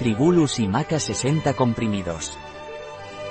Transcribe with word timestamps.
Tribulus 0.00 0.58
y 0.60 0.66
Maca 0.66 0.98
60 0.98 1.52
comprimidos. 1.52 2.32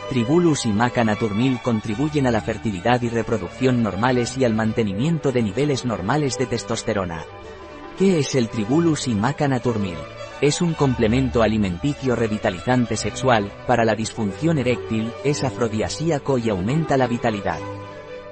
Tribulus 0.08 0.68
y 0.68 0.70
Maca 0.70 1.04
Naturmil 1.04 1.58
contribuyen 1.64 2.28
a 2.28 2.32
la 2.32 2.42
fertilidad 2.42 3.02
y 3.02 3.10
reproducción 3.10 3.82
normales 3.82 4.38
y 4.38 4.46
al 4.46 4.54
mantenimiento 4.54 5.32
de 5.32 5.42
niveles 5.42 5.84
normales 5.84 6.38
de 6.38 6.46
testosterona. 6.46 7.26
¿Qué 7.98 8.20
es 8.20 8.36
el 8.36 8.50
Tribulus 8.50 9.08
y 9.08 9.16
Maca 9.16 9.48
Naturmil? 9.48 9.98
Es 10.42 10.62
un 10.62 10.76
complemento 10.76 11.42
alimenticio 11.42 12.16
revitalizante 12.16 12.98
sexual, 12.98 13.52
para 13.66 13.84
la 13.84 13.96
disfunción 13.96 14.60
eréctil, 14.60 15.12
es 15.24 15.44
afrodisíaco 15.44 16.38
y 16.38 16.52
aumenta 16.52 16.98
la 16.98 17.08
vitalidad. 17.08 17.60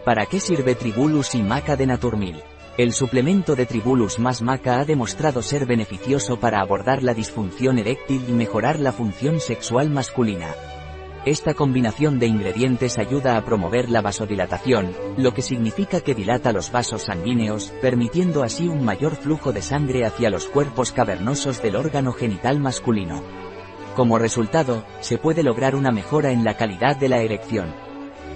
¿Para 0.05 0.27
qué 0.27 0.39
sirve 0.39 0.75
Tribulus 0.75 1.33
y 1.33 1.41
Maca 1.41 1.75
de 1.75 1.87
Naturmil? 1.87 2.43
El 2.77 2.93
suplemento 2.93 3.55
de 3.55 3.65
Tribulus 3.65 4.19
más 4.19 4.43
maca 4.43 4.79
ha 4.79 4.85
demostrado 4.85 5.41
ser 5.41 5.65
beneficioso 5.65 6.39
para 6.39 6.61
abordar 6.61 7.01
la 7.01 7.15
disfunción 7.15 7.79
eréctil 7.79 8.23
y 8.29 8.33
mejorar 8.33 8.79
la 8.79 8.91
función 8.91 9.39
sexual 9.39 9.89
masculina. 9.89 10.53
Esta 11.25 11.55
combinación 11.55 12.19
de 12.19 12.27
ingredientes 12.27 12.99
ayuda 12.99 13.35
a 13.35 13.43
promover 13.43 13.89
la 13.89 14.03
vasodilatación, 14.03 14.93
lo 15.17 15.33
que 15.33 15.41
significa 15.41 16.01
que 16.01 16.13
dilata 16.13 16.53
los 16.53 16.71
vasos 16.71 17.01
sanguíneos, 17.01 17.73
permitiendo 17.81 18.43
así 18.43 18.67
un 18.67 18.85
mayor 18.85 19.15
flujo 19.15 19.51
de 19.51 19.63
sangre 19.63 20.05
hacia 20.05 20.29
los 20.29 20.45
cuerpos 20.45 20.91
cavernosos 20.91 21.63
del 21.63 21.77
órgano 21.77 22.11
genital 22.13 22.59
masculino. 22.59 23.23
Como 23.95 24.19
resultado, 24.19 24.85
se 24.99 25.17
puede 25.17 25.41
lograr 25.41 25.75
una 25.75 25.89
mejora 25.89 26.29
en 26.29 26.43
la 26.43 26.55
calidad 26.55 26.95
de 26.95 27.09
la 27.09 27.23
erección. 27.23 27.86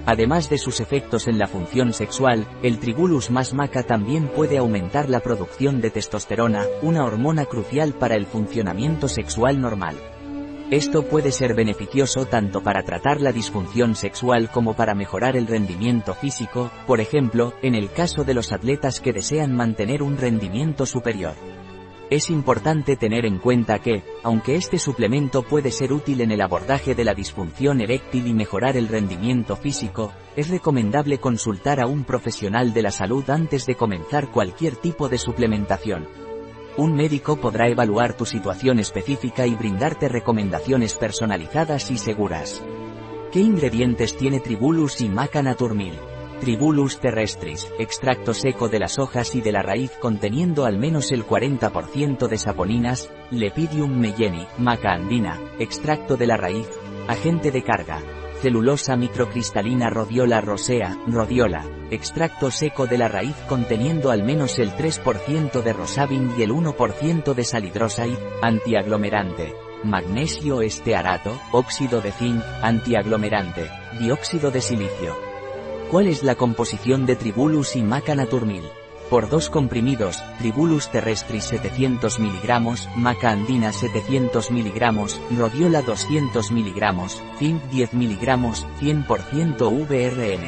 Además 0.06 0.50
de 0.50 0.58
sus 0.58 0.80
efectos 0.80 1.28
en 1.28 1.38
la 1.38 1.48
función 1.48 1.94
sexual, 1.94 2.48
el 2.64 2.80
tribulus 2.80 3.30
más 3.30 3.54
maca 3.54 3.84
también 3.84 4.28
puede 4.28 4.58
aumentar 4.58 5.10
la 5.10 5.20
producción 5.20 5.80
de 5.80 5.92
testosterona, 5.92 6.66
una 6.82 7.06
hormona 7.06 7.46
crucial 7.46 7.94
para 7.94 8.16
el 8.16 8.26
funcionamiento 8.26 9.08
sexual 9.08 9.62
normal. 9.62 9.96
Esto 10.72 11.04
puede 11.04 11.34
ser 11.34 11.54
beneficioso 11.54 12.26
tanto 12.26 12.64
para 12.64 12.84
tratar 12.84 13.20
la 13.20 13.34
disfunción 13.34 13.94
sexual 13.94 14.50
como 14.50 14.74
para 14.74 14.96
mejorar 14.96 15.36
el 15.36 15.46
rendimiento 15.46 16.14
físico, 16.14 16.72
por 16.88 17.02
ejemplo, 17.02 17.54
en 17.62 17.76
el 17.76 17.92
caso 17.92 18.24
de 18.24 18.34
los 18.34 18.54
atletas 18.54 19.02
que 19.02 19.12
desean 19.12 19.54
mantener 19.54 20.02
un 20.02 20.18
rendimiento 20.18 20.86
superior. 20.86 21.34
Es 22.12 22.30
importante 22.30 22.98
tener 22.98 23.26
en 23.26 23.40
cuenta 23.40 23.80
que, 23.80 24.04
aunque 24.22 24.58
este 24.58 24.78
suplemento 24.78 25.44
puede 25.44 25.72
ser 25.72 25.94
útil 25.94 26.20
en 26.20 26.32
el 26.32 26.42
abordaje 26.42 26.94
de 26.94 27.06
la 27.06 27.14
disfunción 27.14 27.80
eréctil 27.80 28.28
y 28.28 28.34
mejorar 28.34 28.76
el 28.76 28.90
rendimiento 28.90 29.56
físico, 29.56 30.12
es 30.36 30.50
recomendable 30.50 31.20
consultar 31.20 31.80
a 31.80 31.88
un 31.88 32.04
profesional 32.04 32.74
de 32.74 32.82
la 32.82 32.92
salud 32.92 33.30
antes 33.30 33.66
de 33.66 33.76
comenzar 33.76 34.30
cualquier 34.30 34.76
tipo 34.76 35.08
de 35.08 35.18
suplementación. 35.18 36.06
Un 36.76 36.96
médico 36.96 37.38
podrá 37.38 37.70
evaluar 37.70 38.18
tu 38.18 38.26
situación 38.26 38.80
específica 38.80 39.48
y 39.48 39.56
brindarte 39.56 40.10
recomendaciones 40.10 40.96
personalizadas 40.96 41.92
y 41.92 41.98
seguras. 41.98 42.62
¿Qué 43.32 43.40
ingredientes 43.40 44.18
tiene 44.18 44.42
Tribulus 44.42 45.00
y 45.00 45.08
Maca 45.08 45.42
Naturmil? 45.42 45.94
Tribulus 46.42 47.00
terrestris, 47.00 47.72
extracto 47.78 48.34
seco 48.34 48.68
de 48.68 48.80
las 48.80 48.98
hojas 48.98 49.36
y 49.36 49.42
de 49.42 49.52
la 49.52 49.62
raíz 49.62 49.92
conteniendo 50.02 50.66
al 50.66 50.80
menos 50.80 51.12
el 51.12 51.24
40% 51.24 52.28
de 52.28 52.38
saponinas, 52.40 53.12
Lepidium 53.30 53.96
meyeni, 53.96 54.48
maca 54.58 54.92
andina, 54.92 55.40
extracto 55.60 56.18
de 56.18 56.26
la 56.26 56.38
raíz, 56.38 56.68
agente 57.08 57.52
de 57.52 57.62
carga, 57.62 58.02
celulosa 58.42 58.96
microcristalina 58.96 59.92
rodiola 59.92 60.42
rosea, 60.42 60.98
rodiola, 61.06 61.64
extracto 61.92 62.50
seco 62.50 62.88
de 62.88 62.98
la 62.98 63.08
raíz 63.08 63.36
conteniendo 63.48 64.10
al 64.10 64.24
menos 64.24 64.58
el 64.58 64.72
3% 64.72 65.62
de 65.62 65.74
rosabin 65.74 66.34
y 66.40 66.42
el 66.42 66.50
1% 66.50 67.36
de 67.36 67.44
salidroside, 67.44 68.18
antiaglomerante, 68.42 69.54
magnesio 69.84 70.64
estearato, 70.64 71.40
óxido 71.52 72.02
de 72.02 72.12
zinc, 72.12 72.42
antiaglomerante, 72.64 73.70
dióxido 74.00 74.50
de 74.50 74.62
silicio. 74.62 75.31
¿Cuál 75.92 76.08
es 76.08 76.24
la 76.24 76.36
composición 76.36 77.06
de 77.06 77.18
Tribulus 77.18 77.76
y 77.76 77.84
Maca 77.84 78.16
Naturmil? 78.16 78.64
Por 79.10 79.28
dos 79.28 79.50
comprimidos, 79.50 80.24
Tribulus 80.38 80.90
terrestris 80.90 81.44
700 81.44 82.18
mg, 82.18 82.96
Maca 82.96 83.32
andina 83.32 83.74
700 83.74 84.52
mg, 84.52 85.38
Rodiola 85.38 85.82
200 85.82 86.50
mg, 86.50 87.10
Zinc 87.38 87.64
10 87.64 87.94
mg, 87.94 88.26
100% 88.80 89.88
VRN. 89.90 90.46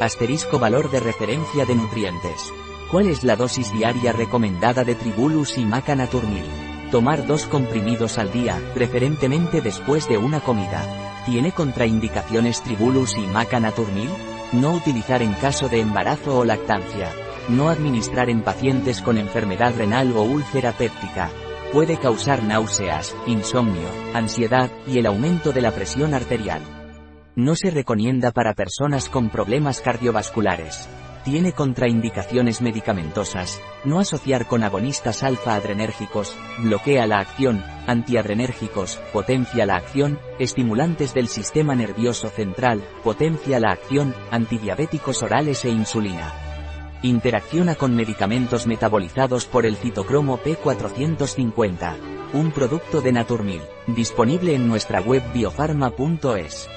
Asterisco 0.00 0.58
valor 0.58 0.90
de 0.90 0.98
referencia 0.98 1.64
de 1.64 1.76
nutrientes. 1.76 2.52
¿Cuál 2.90 3.06
es 3.06 3.22
la 3.22 3.36
dosis 3.36 3.72
diaria 3.72 4.10
recomendada 4.10 4.82
de 4.82 4.96
Tribulus 4.96 5.58
y 5.58 5.64
Maca 5.64 5.94
Naturmil? 5.94 6.44
Tomar 6.90 7.24
dos 7.24 7.46
comprimidos 7.46 8.18
al 8.18 8.32
día, 8.32 8.60
preferentemente 8.74 9.60
después 9.60 10.08
de 10.08 10.18
una 10.18 10.40
comida. 10.40 11.22
¿Tiene 11.24 11.52
contraindicaciones 11.52 12.64
Tribulus 12.64 13.16
y 13.16 13.28
Maca 13.28 13.60
Naturmil? 13.60 14.10
No 14.52 14.72
utilizar 14.72 15.22
en 15.22 15.32
caso 15.34 15.68
de 15.68 15.80
embarazo 15.80 16.38
o 16.38 16.44
lactancia. 16.44 17.10
No 17.48 17.68
administrar 17.68 18.30
en 18.30 18.42
pacientes 18.42 19.02
con 19.02 19.18
enfermedad 19.18 19.74
renal 19.76 20.12
o 20.16 20.22
úlcera 20.22 20.72
péptica. 20.72 21.30
Puede 21.72 21.96
causar 21.96 22.44
náuseas, 22.44 23.14
insomnio, 23.26 23.88
ansiedad 24.14 24.70
y 24.86 24.98
el 24.98 25.06
aumento 25.06 25.52
de 25.52 25.62
la 25.62 25.72
presión 25.72 26.14
arterial. 26.14 26.62
No 27.34 27.56
se 27.56 27.70
recomienda 27.70 28.30
para 28.30 28.54
personas 28.54 29.08
con 29.08 29.30
problemas 29.30 29.80
cardiovasculares. 29.80 30.88
Tiene 31.26 31.50
contraindicaciones 31.50 32.62
medicamentosas, 32.62 33.60
no 33.84 33.98
asociar 33.98 34.46
con 34.46 34.62
agonistas 34.62 35.24
alfa-adrenérgicos, 35.24 36.36
bloquea 36.58 37.08
la 37.08 37.18
acción, 37.18 37.64
antiadrenérgicos, 37.88 39.00
potencia 39.12 39.66
la 39.66 39.74
acción, 39.74 40.20
estimulantes 40.38 41.14
del 41.14 41.26
sistema 41.26 41.74
nervioso 41.74 42.28
central, 42.28 42.80
potencia 43.02 43.58
la 43.58 43.72
acción, 43.72 44.14
antidiabéticos 44.30 45.24
orales 45.24 45.64
e 45.64 45.70
insulina. 45.70 46.32
Interacciona 47.02 47.74
con 47.74 47.96
medicamentos 47.96 48.68
metabolizados 48.68 49.46
por 49.46 49.66
el 49.66 49.74
citocromo 49.74 50.38
P450. 50.38 51.96
Un 52.34 52.52
producto 52.52 53.00
de 53.00 53.10
Naturmil, 53.10 53.62
disponible 53.88 54.54
en 54.54 54.68
nuestra 54.68 55.00
web 55.00 55.24
biofarma.es. 55.34 56.68